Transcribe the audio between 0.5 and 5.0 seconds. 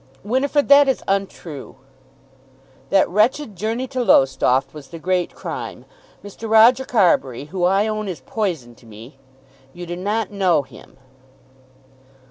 that is untrue." "That wretched journey to Lowestoft was the